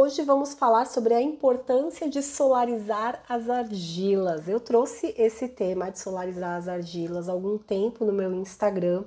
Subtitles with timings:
[0.00, 4.46] Hoje vamos falar sobre a importância de solarizar as argilas.
[4.46, 9.02] Eu trouxe esse tema de solarizar as argilas há algum tempo no meu Instagram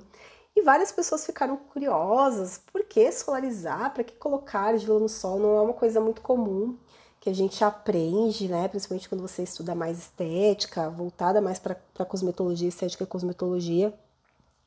[0.54, 2.60] e várias pessoas ficaram curiosas.
[2.70, 3.94] Por que solarizar?
[3.94, 5.38] Para que colocar argila no sol?
[5.38, 6.76] Não é uma coisa muito comum
[7.18, 8.68] que a gente aprende, né?
[8.68, 13.94] Principalmente quando você estuda mais estética, voltada mais para cosmetologia, estética e cosmetologia.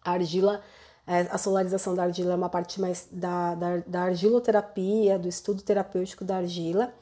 [0.03, 0.63] A argila
[1.07, 6.25] a solarização da argila é uma parte mais da, da, da argiloterapia, do estudo terapêutico
[6.25, 6.93] da argila.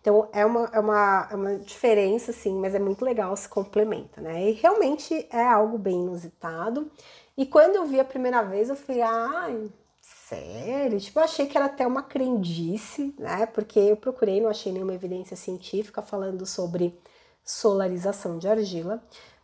[0.00, 4.20] Então é uma, é, uma, é uma diferença, sim, mas é muito legal, se complementa,
[4.20, 4.50] né?
[4.50, 6.90] E realmente é algo bem inusitado.
[7.36, 10.98] E quando eu vi a primeira vez, eu falei, ai, sério?
[10.98, 13.46] Tipo, eu achei que era até uma crendice, né?
[13.46, 16.98] Porque eu procurei, não achei nenhuma evidência científica falando sobre
[17.44, 19.00] solarização de argila.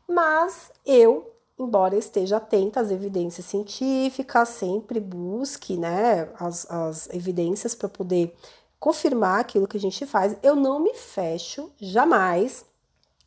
[0.08, 7.88] Mas eu embora esteja atenta às evidências científicas, sempre busque né, as, as evidências para
[7.88, 8.34] poder
[8.78, 12.64] confirmar aquilo que a gente faz, eu não me fecho jamais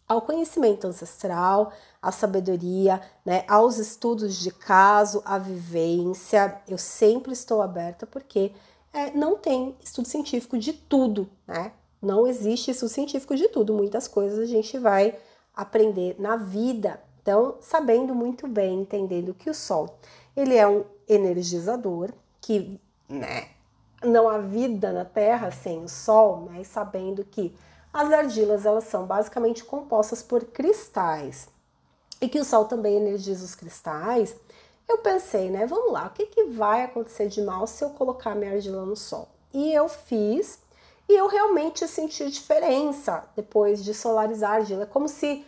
[0.08, 6.62] ao conhecimento ancestral, à sabedoria, né, aos estudos de caso, à vivência.
[6.68, 8.52] Eu sempre estou aberta porque
[8.94, 11.72] é, não tem estudo científico de tudo, né?
[12.02, 13.74] Não existe estudo científico de tudo.
[13.74, 15.18] Muitas coisas a gente vai
[15.56, 19.98] aprender na vida, então, sabendo muito bem, entendendo que o Sol
[20.36, 23.50] ele é um energizador, que né,
[24.04, 27.56] não há vida na Terra sem o Sol, mas sabendo que
[27.94, 31.50] as argilas elas são basicamente compostas por cristais
[32.22, 34.36] e que o Sol também energiza os cristais,
[34.88, 38.36] eu pensei, né, vamos lá, o que, que vai acontecer de mal se eu colocar
[38.36, 39.28] minha argila no Sol?
[39.54, 40.60] E eu fiz
[41.10, 44.86] e eu realmente senti diferença depois de solarizar a argila.
[44.86, 45.46] Como se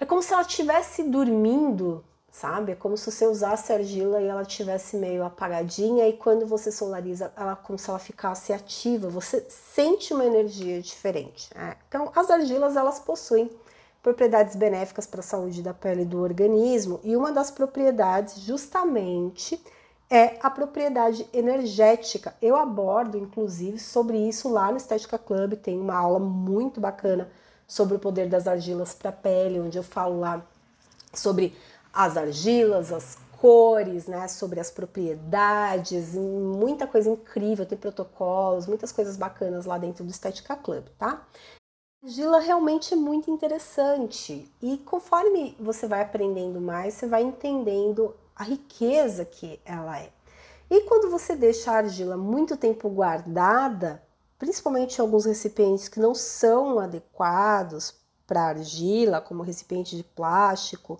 [0.00, 2.72] é como se ela estivesse dormindo, sabe?
[2.72, 7.32] É como se você usasse argila e ela estivesse meio apagadinha e quando você solariza,
[7.36, 9.08] ela como se ela ficasse ativa.
[9.08, 11.50] Você sente uma energia diferente.
[11.54, 11.76] Né?
[11.88, 13.50] Então, as argilas elas possuem
[14.02, 19.60] propriedades benéficas para a saúde da pele e do organismo e uma das propriedades justamente
[20.08, 22.34] é a propriedade energética.
[22.40, 27.28] Eu abordo inclusive sobre isso lá no Estética Club, tem uma aula muito bacana
[27.68, 30.42] sobre o poder das argilas para a pele, onde eu falo lá
[31.12, 31.54] sobre
[31.92, 39.16] as argilas, as cores, né, sobre as propriedades, muita coisa incrível, tem protocolos, muitas coisas
[39.16, 41.24] bacanas lá dentro do Estética Club, tá?
[42.02, 48.44] Argila realmente é muito interessante e conforme você vai aprendendo mais, você vai entendendo a
[48.44, 50.10] riqueza que ela é.
[50.70, 54.02] E quando você deixa a argila muito tempo guardada,
[54.38, 57.94] principalmente alguns recipientes que não são adequados
[58.26, 60.98] para argila, como recipiente de plástico,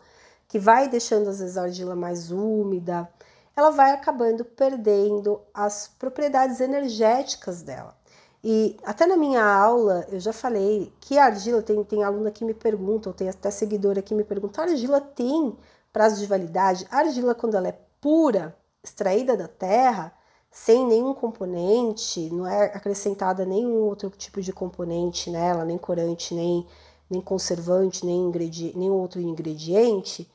[0.48, 3.08] que vai deixando às vezes a argila mais úmida,
[3.54, 7.96] ela vai acabando perdendo as propriedades energéticas dela.
[8.42, 12.44] E até na minha aula eu já falei que a argila, tem, tem aluna que
[12.44, 15.56] me pergunta, ou tem até seguidora que me pergunta, a argila tem
[15.92, 16.86] prazo de validade?
[16.90, 20.12] A argila, quando ela é pura, extraída da terra,
[20.50, 26.66] sem nenhum componente, não é acrescentada nenhum outro tipo de componente nela, nem corante, nem,
[27.08, 28.30] nem conservante, nem
[28.74, 30.30] nenhum outro ingrediente,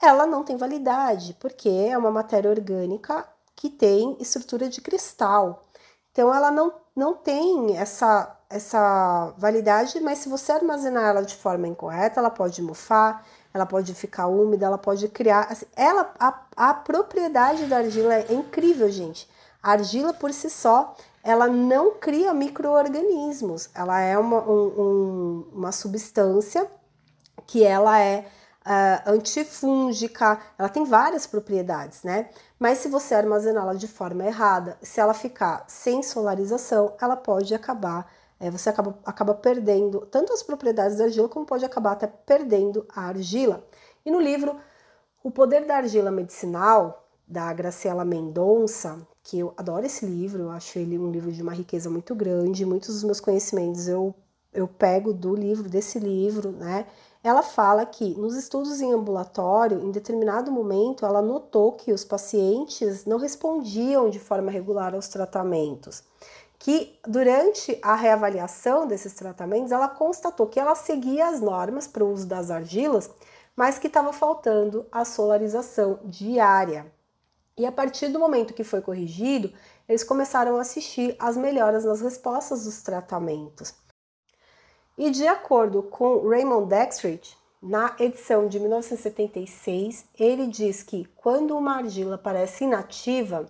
[0.00, 3.26] ela não tem validade, porque é uma matéria orgânica
[3.56, 5.64] que tem estrutura de cristal.
[6.12, 11.66] Então ela não, não tem essa, essa validade, mas se você armazenar ela de forma
[11.66, 15.48] incorreta, ela pode mofar, ela pode ficar úmida, ela pode criar.
[15.50, 19.28] Assim, ela, a, a propriedade da argila é incrível, gente.
[19.64, 26.70] A argila por si só, ela não cria micro-organismos, ela é uma, um, uma substância
[27.46, 28.26] que ela é
[28.66, 32.28] uh, antifúngica, ela tem várias propriedades, né?
[32.58, 38.12] Mas se você armazená-la de forma errada, se ela ficar sem solarização, ela pode acabar,
[38.38, 42.86] é, você acaba, acaba perdendo tanto as propriedades da argila, como pode acabar até perdendo
[42.94, 43.66] a argila.
[44.04, 44.60] E no livro
[45.22, 50.78] O Poder da Argila Medicinal, da Graciela Mendonça, que eu adoro esse livro, eu acho
[50.78, 54.14] ele um livro de uma riqueza muito grande, muitos dos meus conhecimentos eu,
[54.52, 56.86] eu pego do livro, desse livro, né?
[57.22, 63.06] Ela fala que nos estudos em ambulatório, em determinado momento, ela notou que os pacientes
[63.06, 66.04] não respondiam de forma regular aos tratamentos.
[66.58, 72.12] Que durante a reavaliação desses tratamentos, ela constatou que ela seguia as normas para o
[72.12, 73.10] uso das argilas,
[73.56, 76.92] mas que estava faltando a solarização diária.
[77.56, 79.52] E a partir do momento que foi corrigido,
[79.88, 83.74] eles começaram a assistir às melhoras nas respostas dos tratamentos.
[84.98, 91.76] E de acordo com Raymond Dextrich, na edição de 1976, ele diz que quando uma
[91.76, 93.46] argila parece inativa,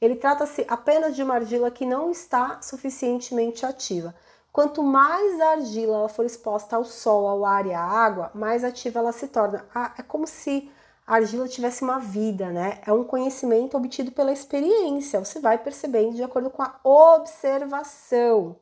[0.00, 4.14] ele trata-se apenas de uma argila que não está suficientemente ativa.
[4.52, 9.00] Quanto mais a argila for exposta ao sol, ao ar e à água, mais ativa
[9.00, 9.66] ela se torna.
[9.74, 10.70] Ah, é como se
[11.06, 12.80] a argila tivesse uma vida, né?
[12.84, 15.24] É um conhecimento obtido pela experiência.
[15.24, 18.56] Você vai percebendo de acordo com a observação.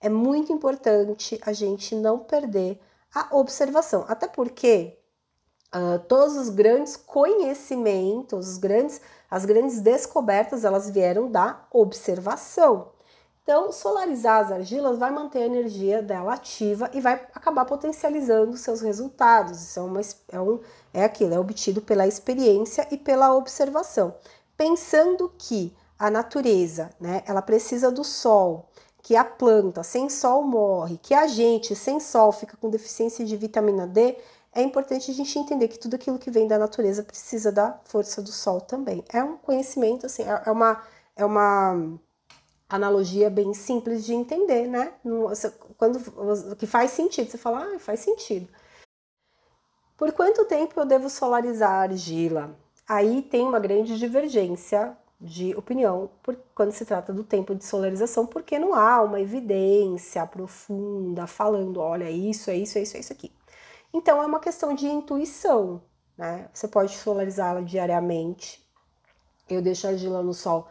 [0.00, 2.78] É muito importante a gente não perder
[3.14, 4.98] a observação, até porque
[5.74, 9.00] uh, todos os grandes conhecimentos, os grandes,
[9.30, 12.92] as grandes descobertas, elas vieram da observação.
[13.46, 18.80] Então, solarizar as argilas vai manter a energia dela ativa e vai acabar potencializando seus
[18.80, 19.62] resultados.
[19.62, 20.00] Isso é, uma,
[20.32, 20.60] é, um,
[20.92, 24.16] é aquilo, é obtido pela experiência e pela observação.
[24.56, 28.68] Pensando que a natureza, né, ela precisa do sol,
[29.00, 33.36] que a planta sem sol morre, que a gente sem sol fica com deficiência de
[33.36, 34.18] vitamina D,
[34.52, 38.20] é importante a gente entender que tudo aquilo que vem da natureza precisa da força
[38.20, 39.04] do sol também.
[39.08, 40.82] É um conhecimento, assim, é, é uma,
[41.14, 41.96] é uma
[42.68, 44.92] analogia bem simples de entender, né?
[45.76, 48.48] Quando que faz sentido, você fala, ah, faz sentido.
[49.96, 52.56] Por quanto tempo eu devo solarizar a argila?
[52.88, 58.26] Aí tem uma grande divergência de opinião por, quando se trata do tempo de solarização,
[58.26, 63.12] porque não há uma evidência profunda falando, olha, isso, é isso, é isso, é isso
[63.12, 63.32] aqui.
[63.92, 65.82] Então é uma questão de intuição,
[66.18, 66.48] né?
[66.52, 68.62] Você pode solarizá-la diariamente.
[69.48, 70.68] Eu deixo a argila no sol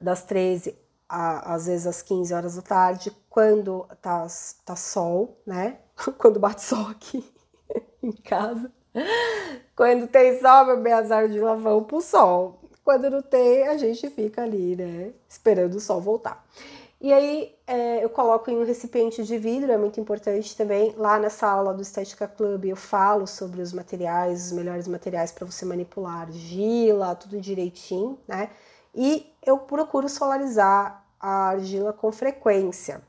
[0.00, 0.81] das 13
[1.12, 4.26] a, às vezes às 15 horas da tarde, quando tá,
[4.64, 5.76] tá sol, né?
[6.16, 7.22] Quando bate sol aqui
[8.02, 8.72] em casa.
[9.76, 12.60] Quando tem sol, meu bem, as argilas vão pro sol.
[12.82, 15.12] Quando não tem, a gente fica ali, né?
[15.28, 16.44] Esperando o sol voltar.
[16.98, 20.94] E aí é, eu coloco em um recipiente de vidro, é muito importante também.
[20.96, 25.44] Lá nessa aula do Estética Club eu falo sobre os materiais, os melhores materiais para
[25.44, 28.48] você manipular argila, tudo direitinho, né?
[28.94, 33.00] E eu procuro solarizar a argila com frequência.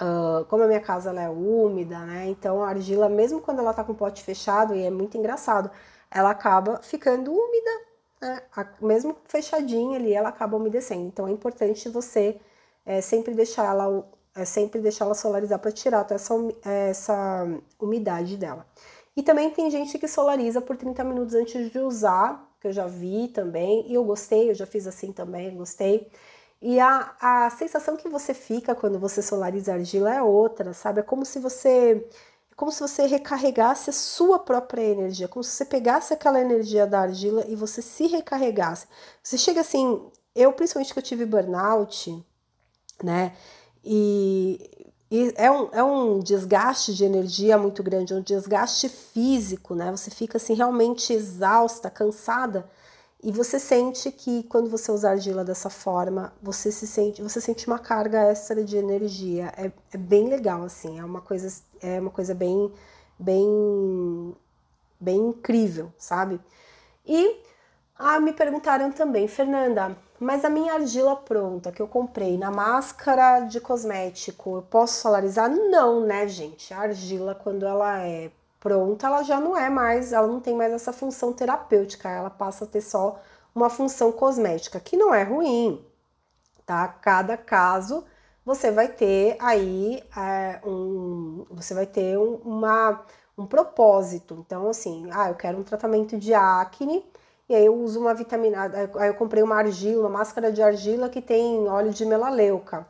[0.00, 2.26] Uh, como a minha casa é úmida, né?
[2.28, 5.70] Então a argila, mesmo quando ela tá com o pote fechado, e é muito engraçado,
[6.10, 7.70] ela acaba ficando úmida,
[8.20, 8.42] né?
[8.56, 11.06] A, mesmo fechadinha ali, ela acaba umedecendo.
[11.06, 12.40] Então é importante você
[12.86, 14.04] é, sempre deixar ela
[14.36, 17.46] é sempre deixar ela solarizar para tirar essa, essa
[17.80, 18.66] umidade dela.
[19.16, 22.86] E também tem gente que solariza por 30 minutos antes de usar, que eu já
[22.86, 26.10] vi também, e eu gostei, eu já fiz assim também, gostei.
[26.66, 31.00] E a, a sensação que você fica quando você solariza a argila é outra, sabe?
[31.00, 32.08] É como se você
[32.50, 36.86] é como se você recarregasse a sua própria energia, como se você pegasse aquela energia
[36.86, 38.86] da argila e você se recarregasse.
[39.22, 40.00] Você chega assim,
[40.34, 42.24] eu principalmente que eu tive burnout,
[43.02, 43.36] né?
[43.84, 49.74] E, e é, um, é um desgaste de energia muito grande, é um desgaste físico,
[49.74, 49.90] né?
[49.90, 52.66] Você fica assim realmente exausta, cansada
[53.24, 57.66] e você sente que quando você usa argila dessa forma, você se sente, você sente
[57.66, 59.50] uma carga extra de energia.
[59.56, 62.70] É, é bem legal, assim, é uma coisa, é uma coisa bem,
[63.18, 64.36] bem,
[65.00, 66.38] bem incrível, sabe?
[67.06, 67.40] E
[67.98, 73.40] ah, me perguntaram também, Fernanda, mas a minha argila pronta que eu comprei na máscara
[73.40, 75.48] de cosmético, eu posso solarizar?
[75.48, 76.74] Não, né, gente?
[76.74, 78.30] A argila, quando ela é
[78.64, 82.64] pronta, ela já não é mais, ela não tem mais essa função terapêutica, ela passa
[82.64, 83.20] a ter só
[83.54, 85.84] uma função cosmética, que não é ruim,
[86.64, 86.88] tá?
[86.88, 88.04] Cada caso
[88.44, 93.04] você vai ter aí é, um, você vai ter um, uma,
[93.36, 94.42] um propósito.
[94.46, 97.04] Então, assim, ah, eu quero um tratamento de acne,
[97.48, 101.10] e aí eu uso uma vitamina, aí eu comprei uma argila, uma máscara de argila
[101.10, 102.86] que tem óleo de melaleuca.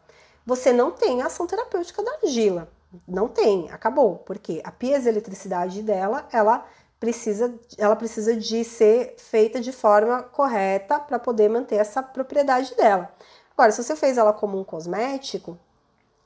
[0.47, 2.69] Você não tem ação terapêutica da argila.
[3.07, 6.67] Não tem, acabou, porque a piezoeletricidade dela, ela
[7.01, 13.11] precisa, ela precisa de ser feita de forma correta para poder manter essa propriedade dela.
[13.57, 15.59] Agora, se você fez ela como um cosmético,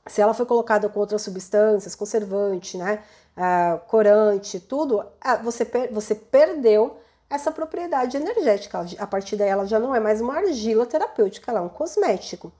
[0.07, 3.03] se ela foi colocada com outras substâncias, conservante, né,
[3.37, 6.97] uh, corante, tudo, uh, você, per você perdeu
[7.29, 8.83] essa propriedade energética.
[8.97, 12.51] A partir daí, ela já não é mais uma argila terapêutica, ela é um cosmético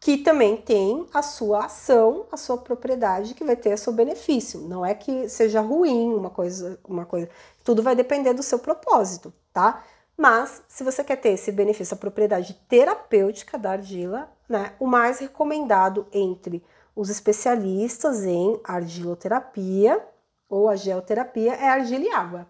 [0.00, 4.60] que também tem a sua ação, a sua propriedade, que vai ter seu benefício.
[4.60, 7.28] Não é que seja ruim uma coisa, uma coisa.
[7.64, 9.82] Tudo vai depender do seu propósito, tá?
[10.16, 14.72] Mas se você quer ter esse benefício, a propriedade terapêutica da argila, né?
[14.78, 16.64] O mais recomendado entre
[16.94, 20.04] os especialistas em argiloterapia
[20.48, 22.46] ou a geoterapia é argila e água.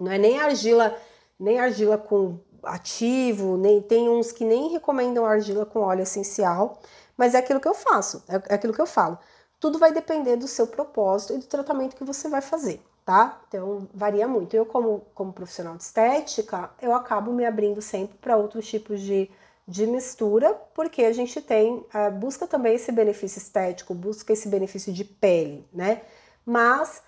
[0.00, 0.96] Não é nem argila,
[1.38, 6.80] nem argila com ativo, nem tem uns que nem recomendam argila com óleo essencial,
[7.16, 9.18] mas é aquilo que eu faço, é, é aquilo que eu falo.
[9.60, 13.40] Tudo vai depender do seu propósito e do tratamento que você vai fazer, tá?
[13.48, 14.54] Então varia muito.
[14.54, 19.30] Eu, como, como profissional de estética, eu acabo me abrindo sempre para outros tipos de,
[19.66, 24.92] de mistura, porque a gente tem, uh, busca também esse benefício estético, busca esse benefício
[24.92, 26.02] de pele, né?
[26.44, 27.02] Mas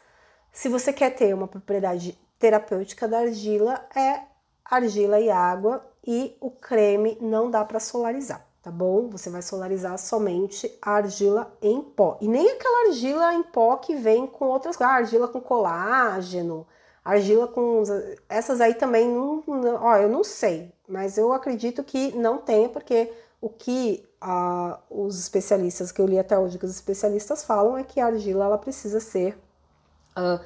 [0.53, 4.34] se você quer ter uma propriedade terapêutica da argila, é
[4.65, 9.09] argila e água e o creme não dá para solarizar, tá bom?
[9.11, 12.19] Você vai solarizar somente a argila em pó.
[12.21, 16.67] E nem aquela argila em pó que vem com outras coisas, ah, argila com colágeno,
[17.05, 17.83] argila com.
[18.29, 19.83] Essas aí também não, não.
[19.83, 25.21] Ó, eu não sei, mas eu acredito que não tenha, porque o que uh, os
[25.21, 28.59] especialistas que eu li até hoje, que os especialistas falam, é que a argila ela
[28.59, 29.39] precisa ser
[30.17, 30.43] uh,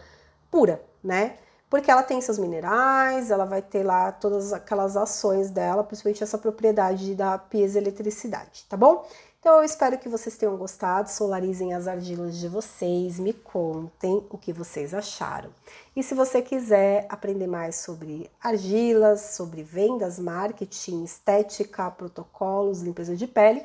[0.51, 1.37] pura, né?
[1.69, 6.39] Porque ela tem seus minerais, ela vai ter lá todas aquelas ações dela, principalmente essa
[6.39, 9.07] propriedade da piezoeletricidade, tá bom?
[9.41, 14.37] Então eu espero que vocês tenham gostado, solarizem as argilas de vocês, me contem o
[14.37, 15.51] que vocês acharam.
[15.95, 23.29] E se você quiser aprender mais sobre argilas, sobre vendas, marketing, estética, protocolos, limpeza de
[23.29, 23.65] pele,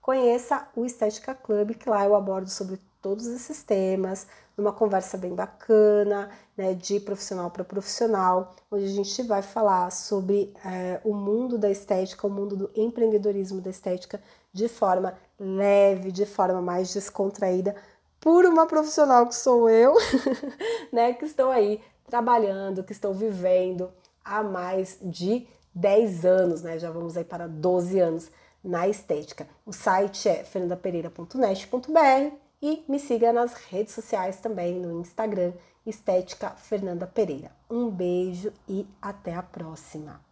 [0.00, 4.26] conheça o Estética Club, que lá eu abordo sobre todos esses temas,
[4.56, 10.52] numa conversa bem bacana, né, de profissional para profissional, onde a gente vai falar sobre
[10.64, 14.20] é, o mundo da estética, o mundo do empreendedorismo da estética
[14.52, 17.76] de forma leve, de forma mais descontraída,
[18.20, 19.94] por uma profissional que sou eu,
[20.92, 23.90] né, que estou aí trabalhando, que estou vivendo
[24.24, 28.28] há mais de 10 anos, né, já vamos aí para 12 anos
[28.64, 29.46] na estética.
[29.64, 35.52] O site é fernandapereira.net.br e me siga nas redes sociais também, no Instagram,
[35.86, 37.50] Estética Fernanda Pereira.
[37.70, 40.27] Um beijo e até a próxima!